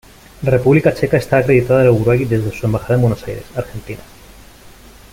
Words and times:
La 0.41 0.49
República 0.49 0.95
Checa 0.95 1.17
está 1.17 1.37
acreditado 1.37 1.79
a 1.81 1.91
Uruguay 1.91 2.25
desde 2.25 2.51
su 2.57 2.65
embajada 2.65 2.95
en 2.95 3.01
Buenos 3.01 3.21
Aires, 3.27 3.43
Argentina. 3.55 3.99